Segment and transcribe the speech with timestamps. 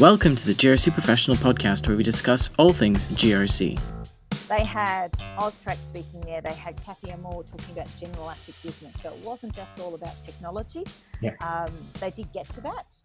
[0.00, 3.80] Welcome to the GRC Professional Podcast, where we discuss all things GRC.
[4.46, 6.40] They had Austrac speaking there.
[6.40, 8.94] They had Cathie Armour talking about general ASIC business.
[9.02, 10.84] So it wasn't just all about technology.
[11.20, 11.32] Yeah.
[11.40, 12.96] Um, they did get to that.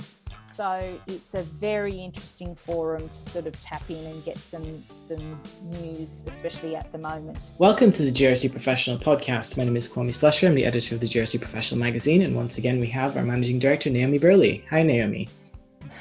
[0.53, 5.41] So it's a very interesting forum to sort of tap in and get some some
[5.63, 7.53] news, especially at the moment.
[7.57, 9.57] Welcome to the GRC Professional Podcast.
[9.57, 10.47] My name is Kwame Slusher.
[10.47, 13.57] I'm the editor of the GRC Professional magazine, and once again we have our managing
[13.57, 14.63] director Naomi Burley.
[14.69, 15.27] Hi, Naomi.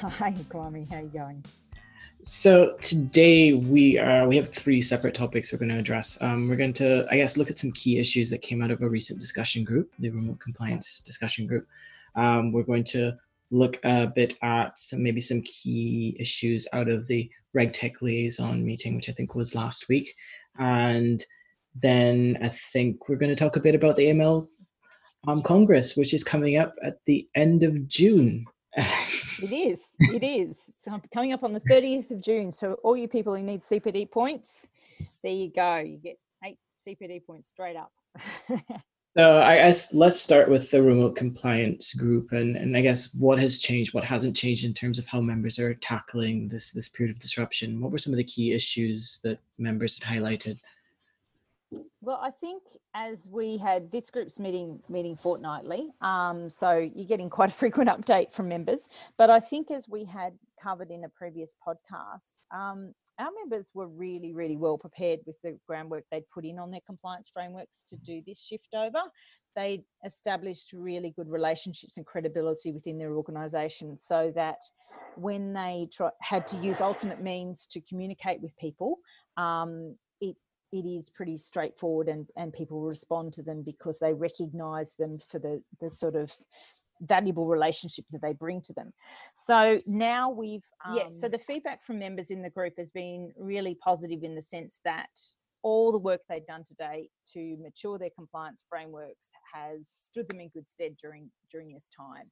[0.03, 0.89] Hi, Kwame.
[0.89, 1.45] How are you going?
[2.23, 6.21] So today we are we have three separate topics we're going to address.
[6.21, 8.81] Um, we're going to, I guess, look at some key issues that came out of
[8.81, 11.65] a recent discussion group, the remote compliance discussion group.
[12.15, 13.13] Um, we're going to
[13.49, 18.97] look a bit at some maybe some key issues out of the RegTech liaison meeting,
[18.97, 20.13] which I think was last week,
[20.59, 21.23] and
[21.75, 24.49] then I think we're going to talk a bit about the AML
[25.29, 28.45] um, Congress, which is coming up at the end of June.
[28.77, 29.95] It is.
[29.99, 30.61] It is.
[30.69, 32.51] It's coming up on the 30th of June.
[32.51, 34.67] So all you people who need CPD points,
[35.23, 35.77] there you go.
[35.77, 37.91] You get eight CPD points straight up.
[39.15, 43.37] So I guess let's start with the remote compliance group and, and I guess what
[43.37, 47.15] has changed, what hasn't changed in terms of how members are tackling this this period
[47.15, 47.79] of disruption.
[47.79, 50.57] What were some of the key issues that members had highlighted?
[52.01, 57.29] Well, I think as we had this group's meeting meeting fortnightly, um, so you're getting
[57.29, 58.87] quite a frequent update from members.
[59.17, 63.87] But I think as we had covered in a previous podcast, um, our members were
[63.87, 67.97] really, really well prepared with the groundwork they'd put in on their compliance frameworks to
[67.97, 69.01] do this shift over.
[69.55, 74.57] They established really good relationships and credibility within their organisation so that
[75.15, 78.97] when they try, had to use alternate means to communicate with people,
[79.37, 79.95] um,
[80.73, 85.37] it is pretty straightforward and, and people respond to them because they recognize them for
[85.37, 86.33] the, the sort of
[87.01, 88.91] valuable relationship that they bring to them.
[89.35, 93.31] So now we've, um, yeah, so the feedback from members in the group has been
[93.37, 95.09] really positive in the sense that
[95.61, 100.49] all the work they've done today to mature their compliance frameworks has stood them in
[100.49, 102.29] good stead during during this time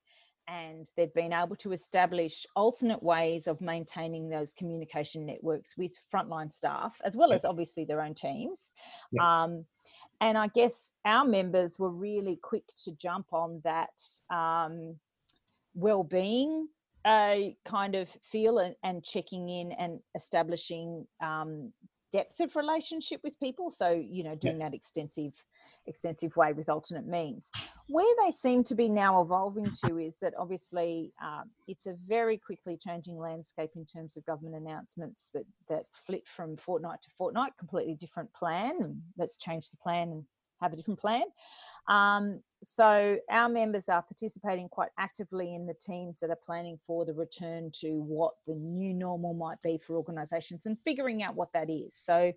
[0.48, 6.52] and they've been able to establish alternate ways of maintaining those communication networks with frontline
[6.52, 8.72] staff as well as obviously their own teams
[9.12, 9.44] yeah.
[9.44, 9.66] um,
[10.20, 14.96] and i guess our members were really quick to jump on that um,
[15.74, 16.68] well-being
[17.04, 21.74] uh, kind of feel and, and, checking in and establishing um,
[22.12, 24.70] depth of relationship with people so you know doing yeah.
[24.70, 25.34] that extensive
[25.88, 27.52] extensive way with alternate means
[27.88, 32.38] where they seem to be now evolving to is that obviously um, it's a very
[32.38, 37.54] quickly changing landscape in terms of government announcements that that flit from fortnight to fortnight
[37.58, 40.24] completely different plan and let's change the plan and
[40.62, 41.24] have a different plan.
[41.88, 47.06] Um, so our members are participating quite actively in the teams that are planning for
[47.06, 51.52] the return to what the new normal might be for organisations and figuring out what
[51.54, 51.96] that is.
[51.96, 52.32] So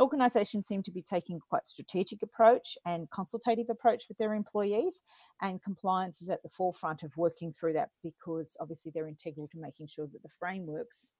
[0.00, 5.02] organisations seem to be taking quite strategic approach and consultative approach with their employees
[5.40, 9.58] and compliance is at the forefront of working through that because obviously they're integral to
[9.58, 11.12] making sure that the frameworks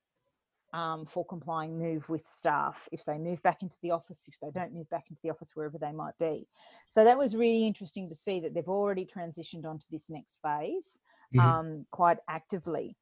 [0.72, 4.50] um, for complying move with staff if they move back into the office, if they
[4.50, 6.46] don't move back into the office, wherever they might be.
[6.88, 10.98] So that was really interesting to see that they've already transitioned onto this next phase
[11.34, 11.40] mm-hmm.
[11.40, 12.96] um, quite actively.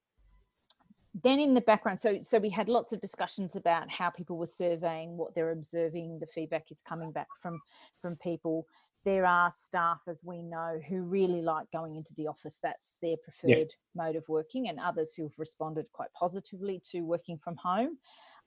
[1.13, 4.47] Then in the background, so so we had lots of discussions about how people were
[4.47, 7.61] surveying, what they're observing, the feedback is coming back from
[8.01, 8.67] from people
[9.05, 12.59] there are staff, as we know, who really like going into the office.
[12.63, 13.65] That's their preferred yes.
[13.95, 17.99] mode of working, and others who've responded quite positively to working from home.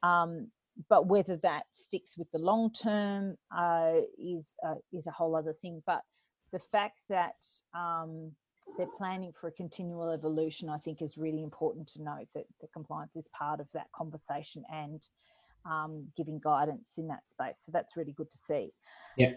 [0.03, 0.51] Um,
[0.89, 5.53] but whether that sticks with the long term uh, is uh, is a whole other
[5.53, 5.81] thing.
[5.85, 6.01] But
[6.51, 7.43] the fact that
[7.73, 8.31] um,
[8.77, 12.67] they're planning for a continual evolution, I think, is really important to note that the
[12.67, 15.07] compliance is part of that conversation and
[15.69, 17.63] um, giving guidance in that space.
[17.65, 18.73] So that's really good to see.
[19.17, 19.33] Yeah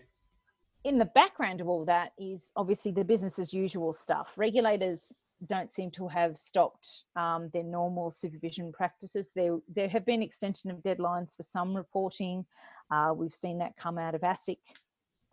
[0.86, 4.34] in the background of all that is obviously the business as usual stuff.
[4.36, 5.12] Regulators
[5.44, 9.32] don't seem to have stopped um, their normal supervision practices.
[9.34, 12.46] There, there have been extension of deadlines for some reporting.
[12.90, 14.58] Uh, we've seen that come out of ASIC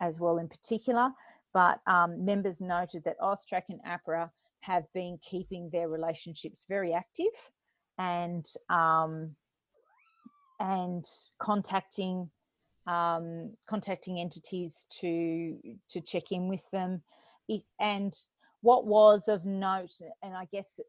[0.00, 1.10] as well, in particular.
[1.54, 4.30] But um, members noted that Austrac and APRA
[4.60, 7.26] have been keeping their relationships very active
[7.96, 9.36] and um,
[10.60, 11.04] and
[11.38, 12.30] contacting
[12.86, 15.56] um, contacting entities to
[15.90, 17.02] to check in with them.
[17.48, 18.12] It, and
[18.62, 19.92] what was of note,
[20.22, 20.80] and I guess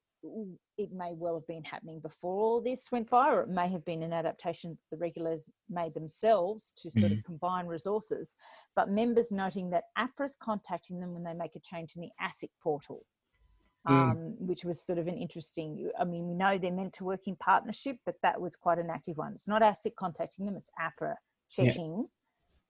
[0.77, 3.85] it may well have been happening before all this went via, or it may have
[3.85, 7.19] been an adaptation the regulars made themselves to sort mm-hmm.
[7.19, 8.35] of combine resources.
[8.75, 12.49] But members noting that APRA's contacting them when they make a change in the ASIC
[12.61, 13.05] portal.
[13.87, 13.91] mm.
[13.91, 14.35] um, mm.
[14.39, 15.89] which was sort of an interesting.
[15.99, 18.89] I mean, we know they're meant to work in partnership, but that was quite an
[18.89, 19.33] active one.
[19.33, 21.15] It's not ASIC contacting them; it's APRA
[21.49, 22.05] checking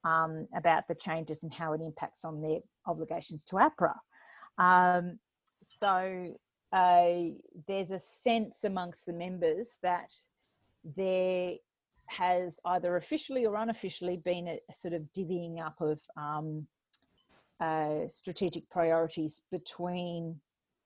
[0.04, 0.24] yeah.
[0.24, 3.94] um, about the changes and how it impacts on their obligations to APRA.
[4.58, 5.18] Um,
[5.62, 6.36] so
[6.72, 7.12] uh,
[7.66, 10.12] there's a sense amongst the members that
[10.96, 11.54] there
[12.06, 16.66] has either officially or unofficially been a, a sort of divvying up of um,
[17.60, 20.38] uh, strategic priorities between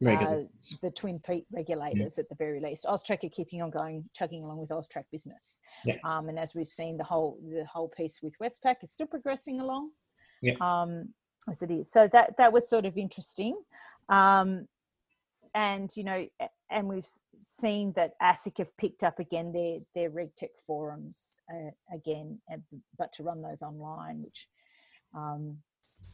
[0.07, 0.45] uh,
[0.83, 2.23] the twin peak regulators yeah.
[2.23, 2.87] at the very least.
[2.87, 5.59] Austrac are keeping on going, chugging along with Austrac business.
[5.85, 5.97] Yeah.
[6.05, 9.61] Um, and as we've seen, the whole the whole piece with Westpac is still progressing
[9.61, 9.91] along.
[10.41, 10.55] Yeah.
[10.61, 11.11] Um,
[11.49, 11.91] as it is.
[11.91, 13.61] So that that was sort of interesting.
[14.09, 14.69] Um,
[15.55, 16.27] and you know,
[16.71, 22.39] and we've seen that ASIC have picked up again their their RegTech forums uh, again,
[22.49, 22.63] and,
[22.99, 24.47] but to run those online, which
[25.15, 25.57] um,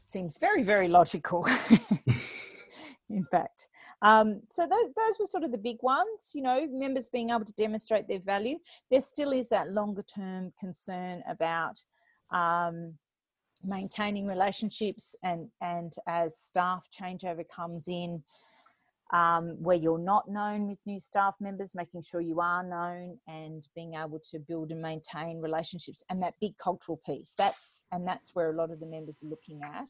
[0.06, 1.46] seems very very logical.
[3.10, 3.68] in fact,
[4.02, 6.32] um, so th- those were sort of the big ones.
[6.34, 8.58] You know, members being able to demonstrate their value.
[8.90, 11.78] There still is that longer term concern about.
[12.30, 12.94] Um,
[13.64, 18.22] maintaining relationships and and as staff changeover comes in
[19.12, 23.68] um, where you're not known with new staff members, making sure you are known and
[23.74, 27.34] being able to build and maintain relationships and that big cultural piece.
[27.38, 29.88] That's and that's where a lot of the members are looking at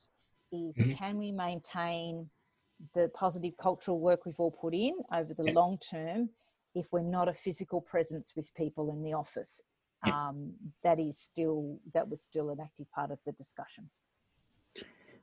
[0.53, 0.93] is mm-hmm.
[0.93, 2.29] can we maintain
[2.95, 5.53] the positive cultural work we've all put in over the yeah.
[5.53, 6.29] long term
[6.75, 9.61] if we're not a physical presence with people in the office.
[10.07, 10.29] Yeah.
[10.29, 10.53] Um,
[10.85, 13.89] that is still that was still an active part of the discussion.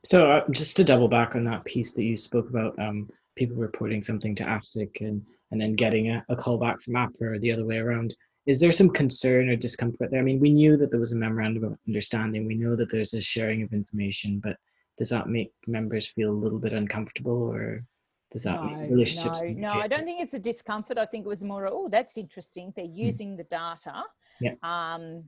[0.04, 3.56] So uh, just to double back on that piece that you spoke about, um, people
[3.56, 7.38] reporting something to ASIC and, and then getting a, a call back from APRA or
[7.38, 8.14] the other way around.
[8.46, 10.20] Is there some concern or discomfort there?
[10.20, 12.46] I mean, we knew that there was a memorandum of understanding.
[12.46, 14.56] We know that there's a sharing of information, but
[14.98, 17.84] does that make members feel a little bit uncomfortable or
[18.32, 19.40] does that no, relationships?
[19.42, 20.98] No, no, I don't think it's a discomfort.
[20.98, 22.72] I think it was more, oh, that's interesting.
[22.76, 22.94] They're hmm.
[22.94, 24.02] using the data.
[24.40, 24.54] Yeah.
[24.62, 25.24] Um,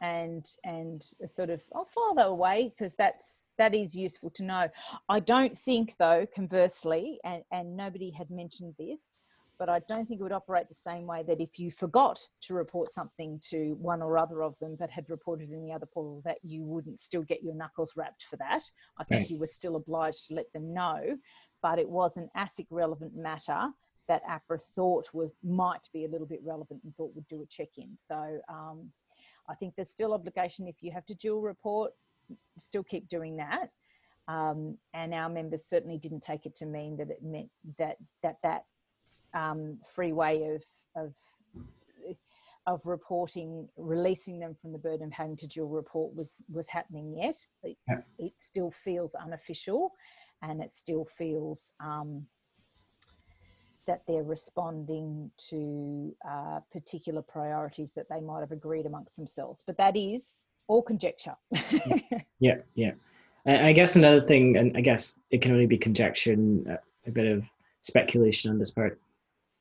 [0.00, 4.68] and and sort of I'll file that away because that's that is useful to know.
[5.08, 9.26] I don't think though, conversely, and, and nobody had mentioned this,
[9.58, 12.54] but I don't think it would operate the same way that if you forgot to
[12.54, 16.22] report something to one or other of them but had reported in the other portal
[16.24, 18.64] that you wouldn't still get your knuckles rapped for that.
[18.98, 19.30] I think right.
[19.30, 21.16] you were still obliged to let them know,
[21.62, 23.68] but it was an ASIC relevant matter
[24.08, 27.46] that APRA thought was might be a little bit relevant and thought would do a
[27.46, 27.90] check-in.
[27.96, 28.90] So um,
[29.48, 31.92] I think there's still obligation if you have to dual report,
[32.58, 33.70] still keep doing that.
[34.28, 38.38] Um, and our members certainly didn't take it to mean that it meant that that
[38.42, 38.64] that
[39.34, 40.64] um, free way of
[40.96, 41.14] of
[42.66, 47.16] of reporting, releasing them from the burden of having to dual report was was happening
[47.16, 47.36] yet.
[47.62, 48.00] It, yeah.
[48.18, 49.92] it still feels unofficial,
[50.42, 52.26] and it still feels um,
[53.86, 59.62] that they're responding to uh, particular priorities that they might have agreed amongst themselves.
[59.66, 61.36] But that is all conjecture.
[62.40, 62.92] yeah, yeah.
[63.44, 66.76] And I guess another thing, and I guess it can only be conjecture and uh,
[67.06, 67.44] a bit of
[67.80, 69.00] speculation on this part,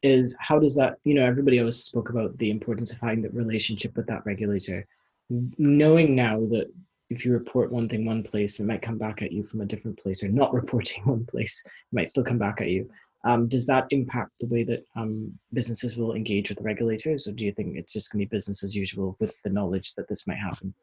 [0.01, 3.33] is how does that, you know, everybody always spoke about the importance of having that
[3.33, 4.86] relationship with that regulator.
[5.30, 6.72] Knowing now that
[7.10, 9.66] if you report one thing one place, it might come back at you from a
[9.66, 12.89] different place, or not reporting one place, it might still come back at you.
[13.25, 17.31] Um, does that impact the way that um, businesses will engage with the regulators, or
[17.31, 20.08] do you think it's just going to be business as usual with the knowledge that
[20.08, 20.74] this might happen?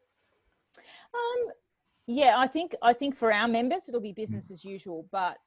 [0.77, 1.51] Um,
[2.05, 5.37] yeah, I think I think for our members it'll be business as usual, but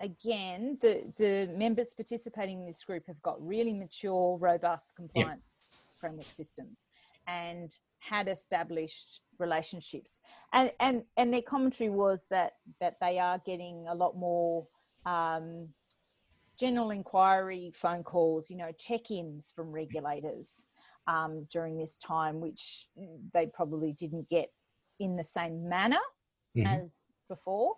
[0.00, 6.00] again, the the members participating in this group have got really mature, robust compliance yeah.
[6.00, 6.86] framework systems
[7.26, 10.20] and had established relationships,
[10.52, 14.66] and and and their commentary was that that they are getting a lot more.
[15.04, 15.68] Um,
[16.62, 20.66] general inquiry phone calls, you know, check ins from regulators
[21.08, 22.86] um, during this time, which
[23.34, 24.48] they probably didn't get
[25.00, 25.98] in the same manner
[26.56, 26.68] mm-hmm.
[26.68, 27.74] as before.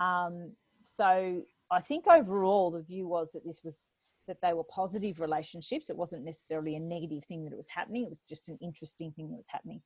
[0.00, 0.52] Um,
[0.82, 1.40] so
[1.70, 3.88] I think overall the view was that this was
[4.28, 5.88] that they were positive relationships.
[5.88, 8.04] It wasn't necessarily a negative thing that it was happening.
[8.04, 9.80] It was just an interesting thing that was happening.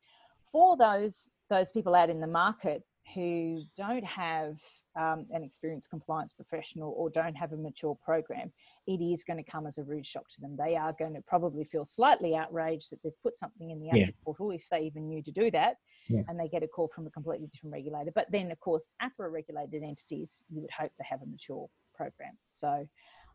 [0.50, 2.82] For those those people out in the market
[3.14, 4.58] who don't have
[4.96, 8.52] um, an experienced compliance professional or don't have a mature program,
[8.86, 10.56] it is going to come as a rude shock to them.
[10.56, 13.98] They are going to probably feel slightly outraged that they've put something in the ASIC
[13.98, 14.06] yeah.
[14.24, 15.76] portal, if they even knew to do that,
[16.08, 16.22] yeah.
[16.28, 18.12] and they get a call from a completely different regulator.
[18.14, 22.36] But then, of course, APRA regulated entities, you would hope they have a mature program.
[22.48, 22.88] So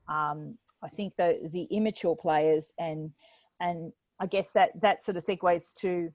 [0.08, 3.12] um, I think the the immature players and
[3.60, 6.12] and I guess that that sort of segues to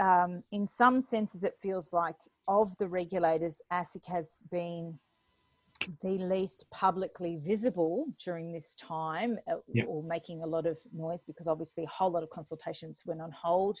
[0.00, 2.16] um, in some senses, it feels like
[2.50, 4.98] of the regulators, ASIC has been
[6.02, 9.86] the least publicly visible during this time uh, Yep.
[9.88, 13.30] or making a lot of noise because obviously a whole lot of consultations went on
[13.30, 13.78] hold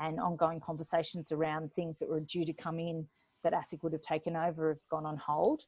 [0.00, 3.06] and ongoing conversations around things that were due to come in
[3.44, 5.62] that ASIC would have taken over have gone on hold.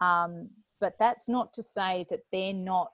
[0.00, 0.48] Um,
[0.80, 2.92] but that's not to say that they're not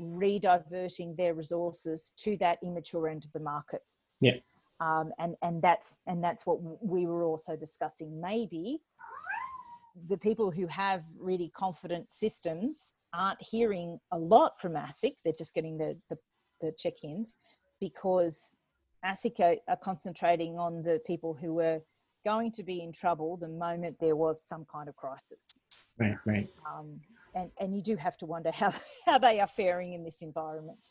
[0.00, 3.82] rediverting their resources to that immature end of the market.
[4.20, 4.38] Yeah.
[4.80, 8.20] Um, and and that's and that's what we were also discussing.
[8.20, 8.80] Maybe
[10.08, 15.16] the people who have really confident systems aren't hearing a lot from ASIC.
[15.24, 16.18] They're just getting the the,
[16.60, 17.36] the check-ins
[17.80, 18.56] because
[19.04, 21.80] ASIC are, are concentrating on the people who were
[22.24, 25.58] going to be in trouble the moment there was some kind of crisis.
[25.98, 26.48] Right, right.
[26.66, 27.00] Um,
[27.34, 28.74] and, and you do have to wonder how,
[29.06, 30.88] how they are faring in this environment.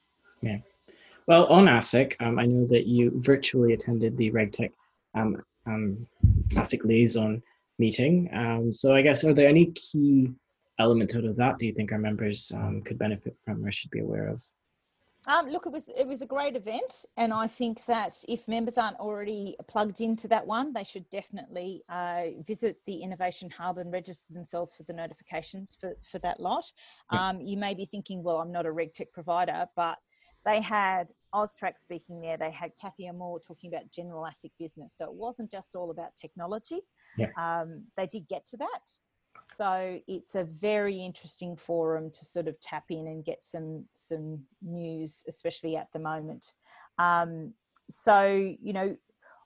[1.28, 4.72] Well, on ASIC, um, I know that you virtually attended the RegTech
[5.14, 6.08] um, um,
[6.52, 7.44] ASIC liaison
[7.80, 8.30] meeting.
[8.34, 10.32] Um, so I guess, are there any key
[10.80, 13.92] elements out of that do you think our members um, could benefit from or should
[13.92, 14.42] be aware of?
[15.26, 18.78] Um, look, it was it was a great event, and I think that if members
[18.78, 23.92] aren't already plugged into that one, they should definitely uh, visit the Innovation Hub and
[23.92, 26.72] register themselves for the notifications for for that lot.
[27.10, 29.98] Um, you may be thinking, well, I'm not a RegTech provider, but
[30.46, 32.38] they had Austrac speaking there.
[32.38, 36.16] They had Cathie Armour talking about general ASIC business, so it wasn't just all about
[36.16, 36.82] technology.
[37.18, 37.30] Yeah.
[37.38, 38.82] Um, they did get to that,
[39.52, 44.44] so it's a very interesting forum to sort of tap in and get some some
[44.62, 46.54] news, especially at the moment.
[46.98, 47.54] Um,
[47.90, 48.26] so
[48.62, 48.96] you know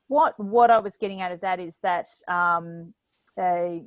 [0.08, 2.94] what what I was getting out of that is that um,
[3.40, 3.80] uh,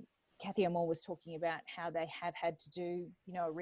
[0.43, 3.53] Cathie Armour was talking about how they have had to do you know a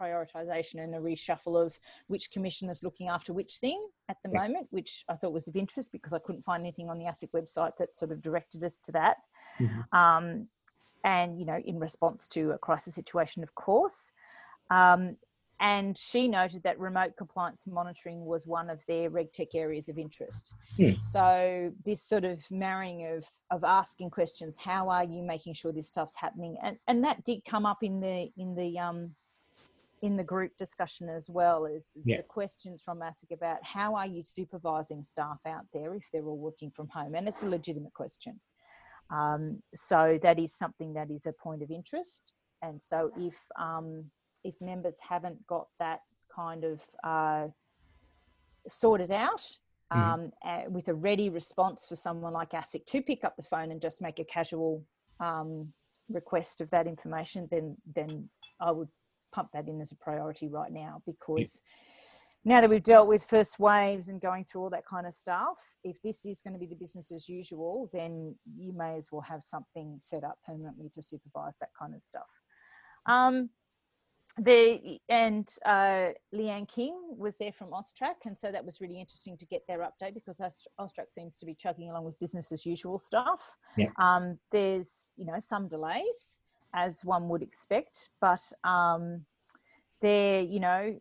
[0.00, 4.66] reprioritization and a reshuffle of which commission is looking after which thing at the moment,
[4.70, 7.76] which I thought was of interest because I couldn't find anything on the ASIC website
[7.78, 9.16] that sort of directed us to that.
[9.58, 9.92] Mhm.
[9.92, 10.48] um,
[11.04, 14.10] and you know in response to a crisis situation of course.
[14.70, 15.16] Um,
[15.58, 20.52] and she noted that remote compliance monitoring was one of their regtech areas of interest.
[20.76, 20.94] Hmm.
[20.96, 25.88] so this sort of marrying of of asking questions how are you making sure this
[25.88, 26.56] stuff's happening?
[26.62, 29.14] And and that did come up in the in the um
[30.02, 32.18] in the group discussion as well is Yeah.
[32.18, 36.38] the questions from ASIC about how are you supervising staff out there if they're all
[36.38, 38.40] working from home and it's a legitimate question
[39.10, 42.32] um, so that is something that is a point of interest.
[42.62, 44.10] And so if um,
[44.44, 46.00] if members haven't got that
[46.34, 47.48] kind of uh,
[48.68, 49.42] sorted out
[49.94, 49.98] Mhm.
[49.98, 53.70] um, uh, with a ready response for someone like ASIC to pick up the phone
[53.70, 54.84] and just make a casual
[55.20, 55.72] um,
[56.08, 58.28] request of that information, then then
[58.60, 58.88] I would
[59.32, 61.62] pump that in as a priority right now because
[62.46, 65.58] now that we've dealt with first waves and going through all that kind of stuff,
[65.82, 69.20] if this is going to be the business as usual, then you may as well
[69.22, 72.22] have something set up permanently to supervise that kind of stuff.
[73.06, 73.50] Um,
[74.38, 79.36] the and uh, Leanne King was there from Austrac, and so that was really interesting
[79.38, 82.64] to get their update because Aust- Austrac seems to be chugging along with business as
[82.64, 83.56] usual stuff.
[83.76, 83.88] Yeah.
[83.98, 86.38] Um, there's you know some delays
[86.76, 89.24] as one would expect, but um,
[90.00, 91.00] they're you know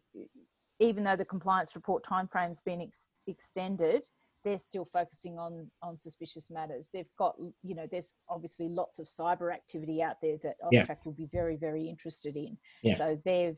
[0.80, 4.06] even though the compliance report timeframe's been ex- extended,
[4.44, 6.90] they're still focusing on on suspicious matters.
[6.94, 10.86] They've got, you know, there's obviously lots of cyber activity out there that Yeah.
[11.06, 12.58] will be very, very interested in.
[12.82, 12.96] Yeah.
[12.96, 13.58] So they've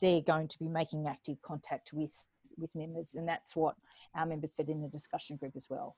[0.00, 2.14] they're going to be making active contact with
[2.58, 3.76] with members, and that's what
[4.14, 5.96] our members said in the discussion group as well.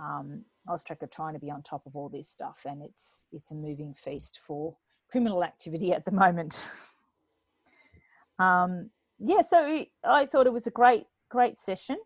[0.00, 3.50] Um, Austrac are trying to be on top of all this stuff, and it's it's
[3.50, 4.76] a moving feast for
[5.10, 6.66] criminal activity at the moment.
[8.38, 11.98] um, yeah, so it- I thought it was a great great session.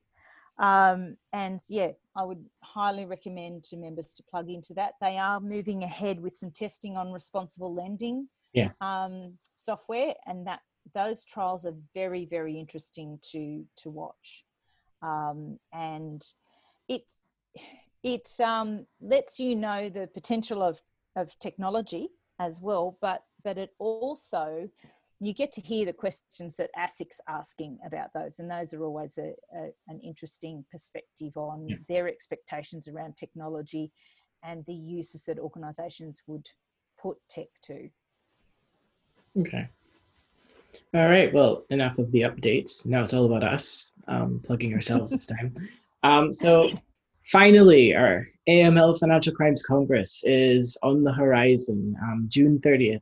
[0.59, 4.95] Um, and yeah, I would highly recommend to members to plug into that.
[5.01, 8.71] They are moving ahead with some testing on responsible lending Yeah.
[8.81, 10.61] um, software, and that
[10.95, 14.45] those trials are very, very interesting to to watch.
[15.03, 16.23] Um, and
[16.89, 17.03] it
[18.03, 20.81] it um, lets you know the potential of
[21.17, 24.69] of technology as well, but but it also
[25.21, 29.19] you get to hear the questions that ASIC's asking about those, and those are always
[29.19, 31.77] a, a, an interesting perspective on Yeah.
[31.89, 33.93] their expectations around technology
[34.43, 36.47] and the uses that organisations would
[37.01, 37.89] put tech to.
[39.39, 39.69] Okay.
[40.95, 41.33] All right.
[41.33, 42.87] Well, enough of the updates.
[42.87, 45.55] Now it's all about us um, plugging ourselves this time.
[46.05, 46.69] Um, so,
[47.31, 53.01] finally, our AML Financial Crimes Congress is on the horizon, um, June 30th.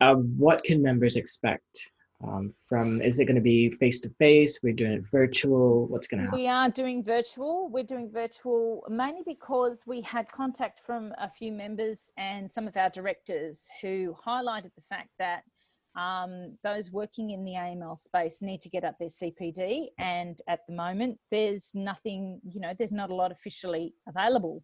[0.00, 1.90] Uh, what can members expect
[2.24, 4.60] Um, from is it going to be face to face?
[4.62, 5.88] We're doing it virtual.
[5.88, 6.38] What's going to happen?
[6.38, 7.68] We are doing virtual.
[7.68, 12.76] We're doing virtual mainly because we had contact from a few members and some of
[12.76, 15.42] our directors who highlighted the fact that
[15.96, 19.88] um, those working in the AML space need to get up their CPD.
[19.98, 24.62] And at the moment, there's nothing, you know, there's not a lot officially available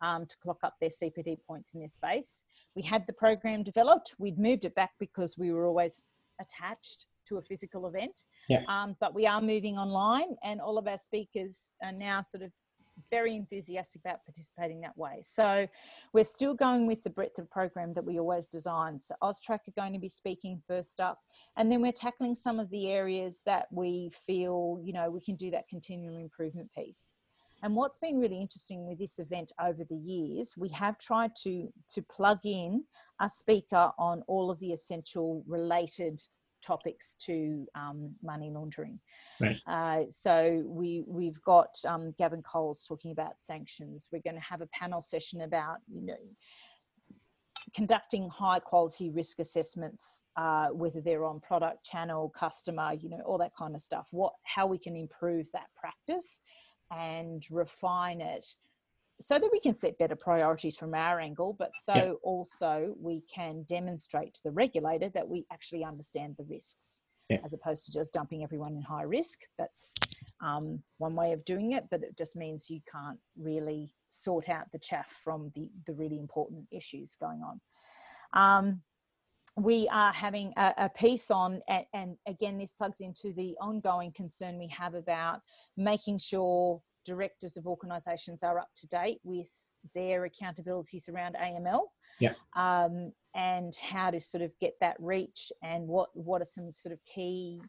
[0.00, 2.44] um, to clock up their CPD points in this space.
[2.74, 6.06] We had the program developed, we'd moved it back because we were always
[6.40, 8.24] attached to a physical event.
[8.48, 8.62] Yeah.
[8.68, 12.52] Um, but we are moving online, and all of our speakers are now sort of
[13.10, 15.20] very enthusiastic about participating that way.
[15.22, 15.66] So
[16.12, 19.02] we're still going with the breadth of program that we always designed.
[19.02, 21.18] So Austrac are going to be speaking first up,
[21.56, 25.36] and then we're tackling some of the areas that we feel, you know, we can
[25.36, 27.14] do that continual improvement piece.
[27.62, 31.70] And what's been really interesting with this event over the years, we have tried to
[31.90, 32.84] to plug in
[33.20, 36.20] a speaker on all of the essential related
[36.60, 38.98] topics to um, money laundering.
[39.40, 39.56] Right.
[39.66, 44.08] Uh, so we we've got um, Gavin Coles talking about sanctions.
[44.12, 46.14] We're going to have a panel session about you know
[47.74, 53.38] conducting high quality risk assessments, uh, whether they're on product, channel, customer, you know all
[53.38, 54.06] that kind of stuff.
[54.10, 56.40] What how we can improve that practice
[56.90, 58.46] and refine it
[59.20, 62.12] so that we can set better priorities from our angle, but so yeah.
[62.22, 67.02] also we can demonstrate to the regulator that we actually understand the risks.
[67.28, 67.38] Yeah.
[67.44, 69.42] As opposed to just dumping everyone in high risk.
[69.56, 69.94] That's
[70.42, 74.66] um, one way of doing it, but it just means you can't really sort out
[74.72, 77.60] the chaff from the, the really important issues going on.
[78.32, 78.82] Um,
[79.56, 84.10] we are having a, a piece on, and, and, again, this plugs into the ongoing
[84.10, 85.40] concern we have about
[85.76, 89.50] making sure directors of organisations are up to date with
[89.94, 91.82] their accountabilities around AML.
[92.18, 92.34] Yeah.
[92.54, 96.92] Um, and how to sort of get that reach and what what are some sort
[96.92, 97.60] of key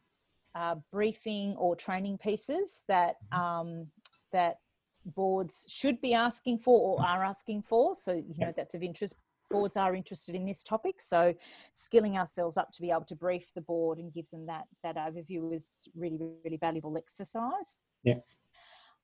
[0.55, 3.41] uh, briefing or training pieces that mm-hmm.
[3.41, 3.87] um,
[4.33, 4.57] that
[5.05, 7.95] boards should be asking for or are asking for.
[7.95, 9.15] So you know that's of interest.
[9.49, 11.33] Boards are interested in this topic, so
[11.73, 14.95] skilling ourselves up to be able to brief the board and give them that that
[14.95, 17.77] overview is really really valuable exercise.
[18.03, 18.15] Yeah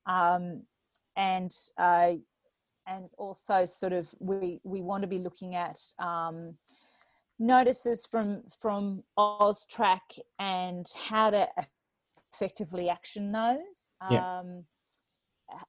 [0.08, 0.62] um,
[1.16, 2.12] and uh,
[2.86, 6.54] and also sort of we we want to be looking at um,
[7.38, 10.00] notices from from Austrac
[10.38, 11.46] and how to
[12.34, 13.94] effectively action those.
[14.10, 14.40] Yeah.
[14.40, 14.64] Um,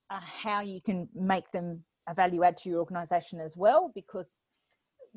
[0.10, 4.36] uh, how you can make them a value add to your organisation as well, because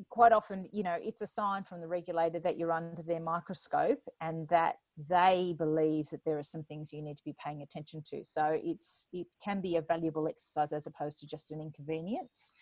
[0.09, 4.01] quite often, you know, it's a sign from the regulator that you're under their microscope
[4.21, 4.75] and that
[5.09, 8.23] they believe that there are some things you need to be paying attention to.
[8.23, 12.53] So it's it can be a valuable exercise as opposed to just an inconvenience.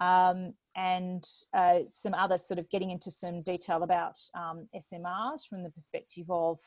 [0.00, 5.62] Um, and uh, some other sort of getting into some detail about um, SMRs from
[5.62, 6.58] the perspective of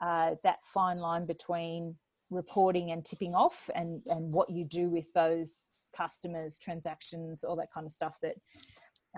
[0.00, 1.96] uh, that fine line between
[2.30, 7.72] reporting and tipping off and, and what you do with those customers, transactions, all that
[7.72, 8.36] kind of stuff that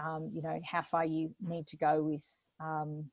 [0.03, 2.27] um, you know, how far you need to go with
[2.61, 3.05] um,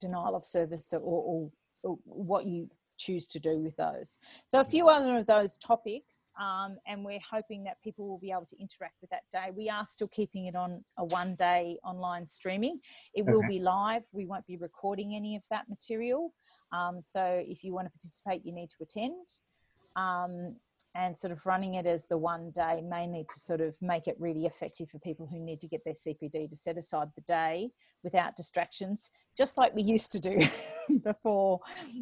[0.00, 1.50] denial of service or, or,
[1.82, 4.18] or, what you choose to do with those.
[4.46, 8.30] So a few other of those topics, um, and we're hoping that people will be
[8.30, 9.50] able to interact with that day.
[9.54, 12.80] We are still keeping it on a one day online streaming.
[13.14, 14.02] It will be live.
[14.12, 16.34] We won't be recording any of that material.
[16.72, 19.26] Um, so if you want to participate, you need to attend.
[20.94, 24.16] And sort of running it as the one day mainly to sort of make it
[24.18, 27.70] really effective for people who need to get their CPD to set aside the day
[28.02, 30.40] without distractions, just like we used to do
[31.04, 31.60] before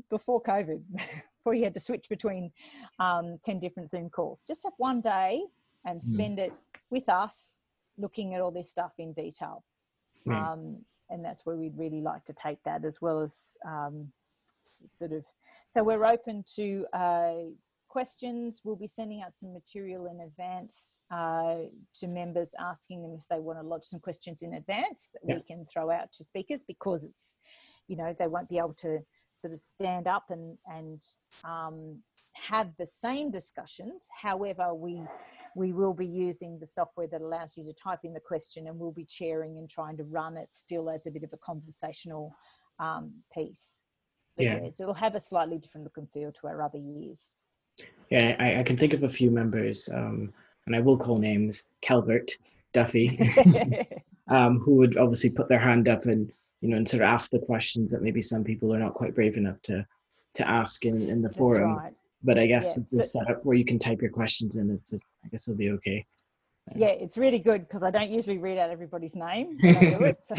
[0.08, 0.80] before COVID,
[1.38, 2.50] before you had to switch between
[2.98, 4.44] um, ten different Zoom calls.
[4.46, 5.42] Just have one day
[5.84, 6.08] and hmm.
[6.08, 6.46] spend mm.
[6.46, 6.52] it
[6.90, 7.60] with us,
[7.98, 9.64] looking at all this stuff in detail.
[10.26, 10.34] Mm.
[10.34, 10.76] Um,
[11.10, 14.12] and that's where we'd really like to take that, as well as um,
[14.84, 15.24] sort of.
[15.68, 16.86] So we're open to.
[16.92, 17.32] Uh,
[17.88, 18.60] questions.
[18.64, 21.56] We'll be sending out some material in advance uh,
[21.94, 25.36] to members, asking them if they want to lodge some questions in advance that yeah.
[25.36, 27.38] we can throw out to speakers because it's,
[27.88, 28.98] you know, they won't be able to
[29.32, 31.02] sort of stand up and and
[31.44, 31.98] um,
[32.34, 34.08] have the same discussions.
[34.22, 35.02] However, we
[35.56, 38.78] we will be using the software that allows you to type in the question, and
[38.78, 42.34] we'll be chairing and trying to run it still as a bit of a conversational
[42.78, 43.82] um, piece.
[44.36, 44.60] But yeah.
[44.62, 47.34] yes, it'll have a slightly different look and feel to our other years.
[48.10, 50.32] Yeah, I, I can think of a few members, um,
[50.66, 52.30] and I will call names Calvert,
[52.72, 53.18] Duffy,
[54.28, 57.30] um, who would obviously put their hand up and you know and sort of ask
[57.30, 59.86] the questions that maybe some people are not quite brave enough to
[60.34, 61.76] to ask in, in the forum.
[61.76, 61.94] Right.
[62.22, 64.92] But I guess yeah, the so, setup where you can type your questions in, it's
[64.92, 66.04] a, I guess it'll be okay.
[66.74, 70.04] Yeah, it's really good because I don't usually read out everybody's name when I do
[70.04, 70.22] it.
[70.22, 70.34] So,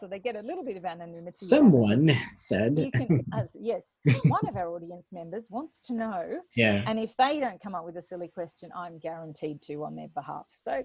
[0.00, 1.32] so they get a little bit of anonymity.
[1.34, 2.76] Someone said.
[2.94, 6.82] Can, as, yes, one of our audience members wants to know, yeah.
[6.86, 10.08] and if they don't come up with a silly question, I'm guaranteed to on their
[10.08, 10.46] behalf.
[10.50, 10.82] So,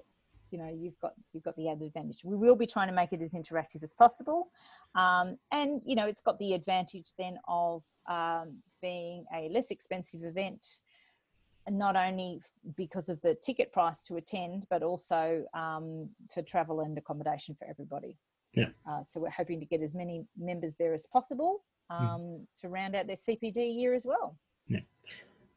[0.52, 2.22] you know, you've got you've got the added advantage.
[2.26, 4.50] We will be trying to make it as interactive as possible,
[4.96, 10.24] um, and you know, it's got the advantage then of um, being a less expensive
[10.24, 10.66] event
[11.70, 12.40] not only
[12.76, 17.68] because of the ticket price to attend, but also um, for travel and accommodation for
[17.68, 18.18] everybody.
[18.56, 18.70] Yeah.
[18.90, 22.06] Uh, so we're hoping to get as many members there as possible Hmm.
[22.08, 24.36] um, to round out their CPD year as well.
[24.68, 24.80] Yeah.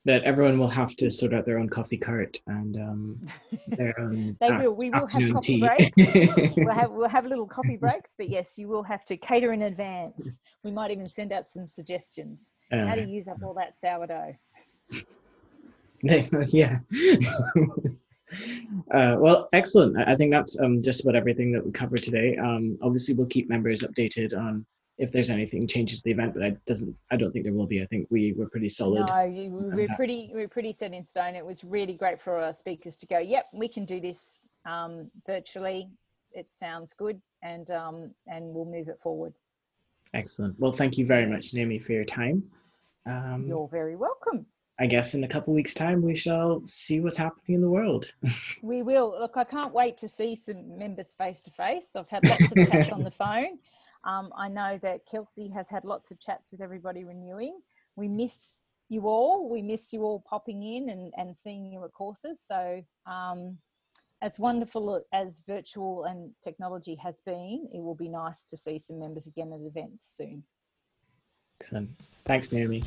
[0.05, 3.21] That everyone will have to sort out their own coffee cart and um,
[3.69, 4.37] their own.
[4.41, 4.73] they will.
[4.75, 5.61] We will have coffee tea.
[5.61, 5.97] breaks.
[6.57, 9.63] we'll have we'll have little coffee breaks, but yes, you will have to cater in
[9.63, 10.39] advance.
[10.65, 14.35] We might even send out some suggestions Uh, how to use up all that sourdough.
[16.03, 16.79] yeah.
[18.95, 19.97] Uh, well, excellent.
[20.07, 22.37] I think that's um, just about everything that we covered today.
[22.37, 24.67] Um, obviously, we'll keep members updated on
[24.99, 26.95] if there's anything changes to the event, but I doesn't.
[27.11, 27.83] I don't think there will be.
[27.83, 29.07] I think we were pretty solid.
[29.07, 31.37] No, you, we're pretty we're pretty set in stone.
[31.37, 33.19] It was really great for our speakers to go.
[33.19, 35.89] Yep, we can do this um, virtually.
[36.33, 39.33] It sounds good, and um, and we'll move it forward.
[40.15, 40.59] Excellent.
[40.59, 42.43] Well, thank you very much, Naomi, for your time.
[43.07, 44.47] Um, You're very welcome.
[44.81, 48.13] I guess in a couple weeks' time we shall see what's happening in the world.
[48.63, 49.17] We will.
[49.19, 51.95] Look, I can't wait to see some members face to face.
[51.97, 53.59] I've had lots of chats on the phone.
[54.05, 57.61] Um, I know that Kelsey has had lots of chats with everybody renewing.
[57.97, 58.57] We miss
[58.89, 59.49] you all.
[59.49, 62.43] We miss you all popping in and, and seeing you at courses.
[62.47, 63.59] So, um,
[64.21, 68.99] as wonderful as virtual and technology has been, it will be nice to see some
[68.99, 70.43] members again at events soon.
[71.61, 71.91] Excellent.
[72.25, 72.83] Thanks, Naomi.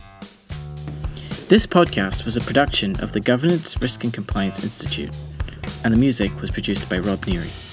[1.52, 5.14] This podcast was a production of the Governance, Risk and Compliance Institute,
[5.84, 7.71] and the music was produced by Rob Neary.